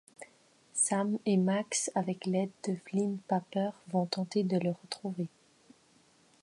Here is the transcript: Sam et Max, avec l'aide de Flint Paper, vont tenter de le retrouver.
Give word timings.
Sam 0.73 1.19
et 1.27 1.37
Max, 1.37 1.91
avec 1.93 2.25
l'aide 2.25 2.49
de 2.67 2.75
Flint 2.89 3.17
Paper, 3.27 3.69
vont 3.89 4.07
tenter 4.07 4.43
de 4.43 4.57
le 4.57 4.71
retrouver. 4.71 5.27